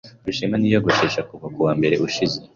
[0.25, 2.37] Rushema ntiyiyogoshesha kuva kuwa mbere ushize.